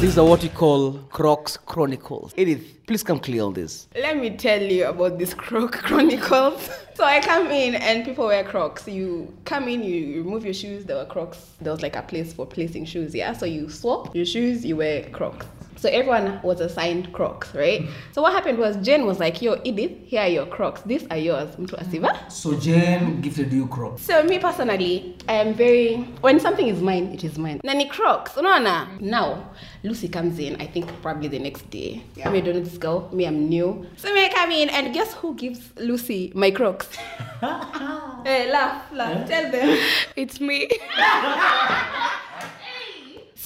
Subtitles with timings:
[0.00, 2.34] These are what you call Crocs Chronicles.
[2.36, 3.88] Edith, please come clear on this.
[3.94, 6.68] Let me tell you about this Croc Chronicles.
[6.94, 8.86] so I come in and people wear Crocs.
[8.86, 11.38] You come in, you remove your shoes, there were Crocs.
[11.62, 13.32] There was like a place for placing shoes, yeah?
[13.32, 15.46] So you swap your shoes, you wear Crocs.
[15.76, 17.82] So everyone was assigned Crocs, right?
[17.82, 18.12] Mm-hmm.
[18.12, 20.82] So what happened was Jen was like, yo, Edith, here are your Crocs.
[20.82, 21.54] These are yours.
[21.56, 21.96] Mtu mm-hmm.
[21.96, 22.30] asiva.
[22.30, 24.02] So Jen gifted you Crocs.
[24.02, 27.60] So me personally, I am very when something is mine, it is mine.
[27.62, 29.00] Nani Crocs, unaona?
[29.00, 29.50] Now
[29.82, 30.56] Lucy comes in.
[30.60, 32.02] I think probably the next day.
[32.16, 32.30] Yeah.
[32.30, 33.08] I don't know this girl.
[33.12, 33.86] Me I'm new.
[33.96, 36.88] So me I come in and guess who gives Lucy my Crocs?
[36.96, 37.06] hey,
[38.48, 39.16] eh, laugh, laugh.
[39.16, 39.26] Eh?
[39.26, 39.82] Tell them eh?
[40.16, 40.68] it's me.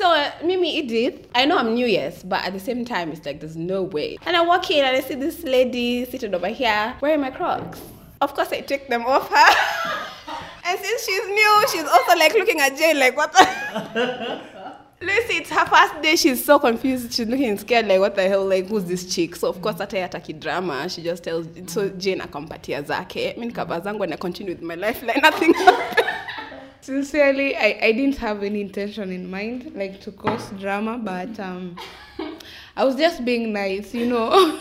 [0.00, 3.26] So uh, Mimi Edith, I know I'm new, yes, but at the same time, it's
[3.26, 4.16] like there's no way.
[4.24, 7.82] And I walk in and I see this lady seated over here wearing my Crocs.
[8.22, 10.32] Of course, I take them off her.
[10.64, 14.40] and since she's new, she's also like looking at Jay like, what the?
[15.02, 16.16] Lucy, it's her first day.
[16.16, 17.12] She's so confused.
[17.12, 18.46] She's looking scared, like, what the hell?
[18.46, 19.36] Like, who's this chick?
[19.36, 20.88] So, of course, hata yataki drama.
[20.88, 23.36] She just tells, so Jane akampatia zake.
[23.36, 25.99] Mi nikavaa zangu and I continue with my life like nothing happened.
[26.82, 31.76] Sincerely, I, I didn't have any intention in mind, like to cause drama, but um,
[32.76, 34.30] I was just being nice, you know.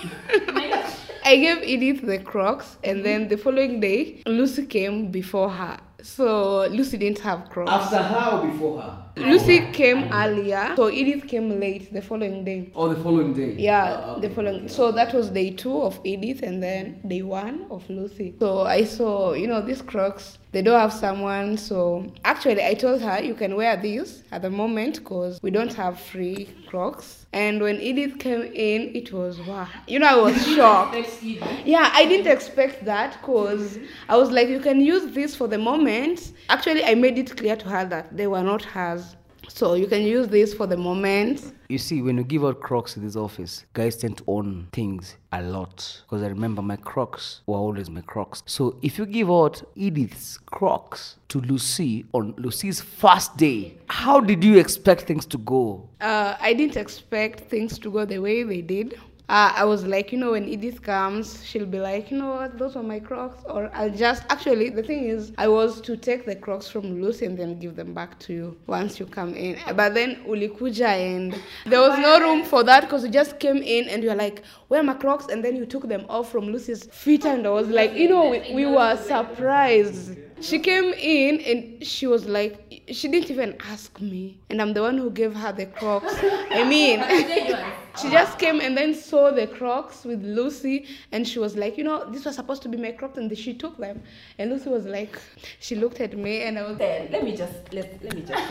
[1.25, 5.78] I gave Edith the Crocs, and then the following day, Lucy came before her.
[6.02, 7.70] So Lucy didn't have Crocs.
[7.72, 9.03] After her or before her?
[9.17, 12.72] Lucy came earlier, so Edith came late the following day.
[12.73, 13.52] Or the following day?
[13.58, 14.70] Yeah, Ah, the following.
[14.70, 18.34] So that was day two of Edith, and then day one of Lucy.
[18.40, 20.38] So I saw, you know, these Crocs.
[20.52, 21.58] They don't have someone.
[21.58, 25.73] So actually, I told her you can wear these at the moment because we don't
[25.75, 27.28] have free Crocs.
[27.33, 29.67] And when Edith came in, it was wow.
[29.88, 30.97] You know, I was shocked.
[31.22, 35.59] Yeah, I didn't expect that because I was like, you can use this for the
[35.59, 36.33] moment.
[36.50, 39.16] Actually, I made it clear to her that they were not hers.
[39.50, 41.53] So you can use this for the moment.
[41.67, 45.17] You see, when you give out Crocs in this office, guys tend to own things
[45.31, 46.01] a lot.
[46.03, 48.44] Because I remember my Crocs were always my Crocs.
[48.46, 54.44] So if you give out Edith's Crocs to Lucy on Lucy's first day, how did
[54.44, 55.90] you expect things to go?
[56.00, 59.00] Uh, I didn't expect things to go the way they did.
[59.29, 62.57] Uh, I was like, you know, when Edith comes, she'll be like, you know what,
[62.57, 63.44] those are my Crocs.
[63.45, 67.28] Or I'll just, actually, the thing is, I was to take the Crocs from Lucy
[67.28, 69.59] and then give them back to you once you come in.
[69.75, 73.88] But then ulikuja and there was no room for that because you just came in
[73.88, 75.28] and you're like, where are my Crocs?
[75.28, 78.31] And then you took them off from Lucy's feet and I was like, you know,
[78.31, 80.17] we, we were surprised.
[80.41, 84.40] She came in and she was like, she didn't even ask me.
[84.50, 86.16] And I'm the one who gave her the Crocs.
[86.50, 87.00] I mean,
[88.01, 91.83] she just came and then saw the Crocs with Lucy and she was like, you
[91.83, 94.01] know, this was supposed to be my Crocs and she took them.
[94.37, 95.17] And Lucy was like,
[95.59, 98.43] she looked at me and I was Then let me just let, let me just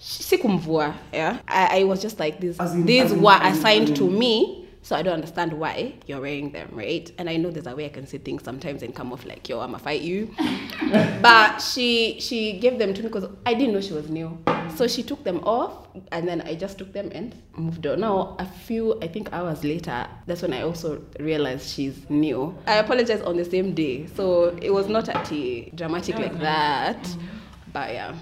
[0.30, 1.40] sikumvua yeah.
[1.48, 2.58] I, I was just like this.
[2.60, 5.14] As in- these as in- were as in- assigned as to me so I don't
[5.14, 7.10] understand why you're wearing them right?
[7.18, 9.48] And I know there's a way I can say things sometimes and come off like
[9.48, 10.34] yo I'ma fight you.
[11.22, 14.38] But she she gave them to me because I didn't know she was new.
[14.76, 18.00] So she took them off and then I just took them and moved on.
[18.00, 22.56] Now a few I think hours later that's when I also realized she's new.
[22.66, 24.06] I apologized on the same day.
[24.14, 25.28] So it was not at
[25.74, 27.02] dramatic like that.
[27.02, 27.72] Mm-hmm.
[27.72, 28.14] But yeah.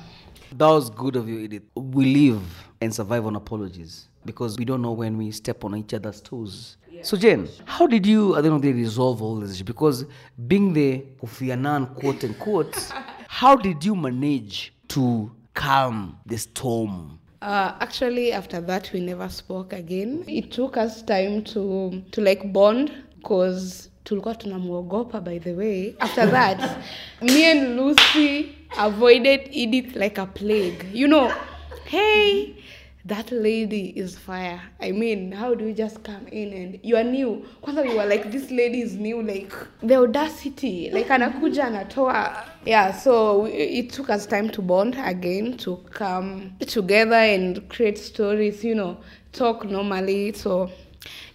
[0.52, 1.64] That was good of you, Edith.
[1.74, 5.94] We live and survive on apologies because we don't know when we step on each
[5.94, 6.76] other's toes.
[7.02, 9.62] So, Jen, how did you, at the end of the day, resolve all this?
[9.62, 10.06] Because
[10.48, 12.74] being the Kofi Annan, quote unquote,
[13.28, 17.18] how did you manage to calm the storm?
[17.42, 20.24] Uh, actually, after that, we never spoke again.
[20.26, 25.94] It took us time to to like bond because tulikuwa tunamwogopa by the way.
[26.00, 26.78] After that,
[27.22, 30.86] me and Lucy avoided Edith like a plague.
[30.92, 31.32] You know,
[31.84, 32.56] hey,
[33.06, 34.60] that lady is fire.
[34.80, 37.46] I mean, how do you just come in and you are new?
[37.62, 42.44] Kwanza we were like, this lady is new, like the audacity, like anakuja anatoa.
[42.64, 48.64] Yeah, so it took us time to bond again, to come together and create stories,
[48.64, 48.98] you know,
[49.32, 50.32] talk normally.
[50.32, 50.70] So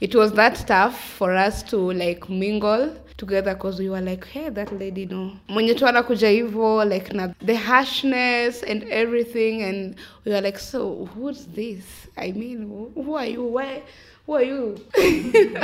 [0.02, 4.50] it was that tough for us to like mingle together because we were like hey
[4.50, 5.32] that lady no.
[5.48, 9.96] Mwenye tu anakuja hivo like na the harshness and everything and
[10.26, 11.84] we were like so who's this?
[12.18, 13.44] I mean who, who are you?
[13.44, 13.84] Why
[14.26, 14.78] who are you?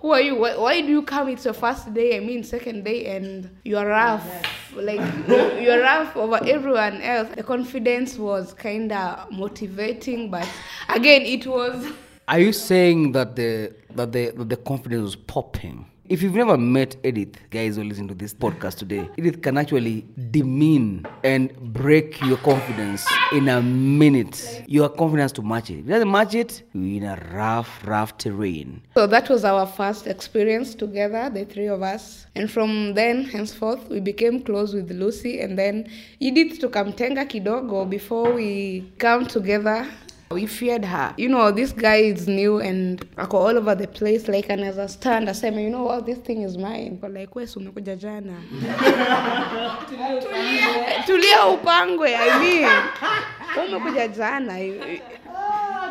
[0.00, 0.34] Who are you?
[0.34, 1.28] Why, why do you come?
[1.30, 4.26] It's your first day i mean second day and you're rough.
[4.76, 5.00] Like
[5.62, 7.28] you're rough over everyone else.
[7.36, 10.48] The confidence was kind of motivating but
[10.88, 11.86] again it was
[12.28, 16.58] Are you saying that the that the that the confidence was popping If you've never
[16.58, 22.20] met Edith, guys who listen to this podcast today, Edith can actually demean and break
[22.20, 24.64] your confidence in a minute.
[24.66, 25.78] Your confidence to match it.
[25.78, 28.82] If it doesn't match it, you're in a rough, rough terrain.
[28.94, 32.26] So that was our first experience together, the three of us.
[32.34, 35.40] And from then, henceforth, we became close with Lucy.
[35.40, 35.88] And then
[36.20, 39.88] Edith tukamtenga kidogo before we come together.
[40.34, 41.14] We feared her.
[41.16, 44.28] You know, this guy is new and ako all over the place.
[44.28, 46.98] Like anaweza stand aseme, you know what, this thing is mine.
[47.00, 48.32] Kwa like, wewe umekuja jana.
[51.06, 52.68] Tulia- upangwe, I mean.
[53.68, 54.52] Umekuja jana.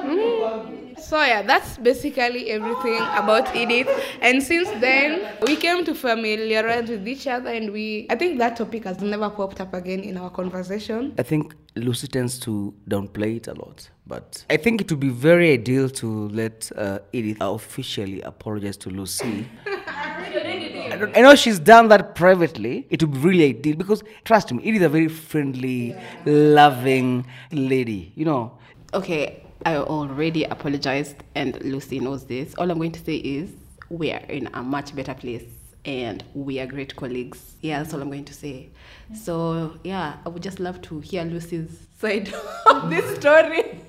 [0.05, 0.97] Mm.
[0.97, 3.87] So yeah, that's basically everything about Edith.
[4.21, 8.07] And since then, we came to familiarize with each other, and we.
[8.09, 11.13] I think that topic has never popped up again in our conversation.
[11.17, 15.09] I think Lucy tends to downplay it a lot, but I think it would be
[15.09, 19.47] very ideal to let uh, Edith officially apologize to Lucy.
[19.65, 22.85] I, I know she's done that privately.
[22.89, 28.11] It would be really ideal because trust me, Edith is a very friendly, loving lady.
[28.15, 28.57] You know,
[28.93, 32.53] Okay, I already apologized, and Lucy knows this.
[32.59, 33.49] All I'm going to say is
[33.89, 35.43] we are in a much better place
[35.85, 37.55] and we are great colleagues.
[37.61, 38.69] Yeah, that's all I'm going to say.
[39.13, 42.33] So, yeah, I would just love to hear Lucy's side
[42.65, 43.79] of this story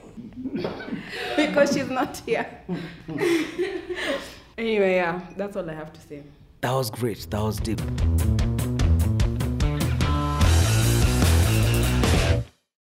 [1.37, 2.47] because she's not here.
[4.59, 6.23] anyway, yeah, that's all I have to say.
[6.61, 7.27] that was great.
[7.31, 7.81] That was deep.